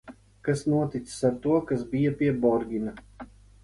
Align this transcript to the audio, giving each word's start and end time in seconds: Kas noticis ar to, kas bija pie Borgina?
Kas 0.47 0.63
noticis 0.75 1.21
ar 1.31 1.37
to, 1.45 1.61
kas 1.69 1.87
bija 1.95 2.19
pie 2.19 2.35
Borgina? 2.43 2.99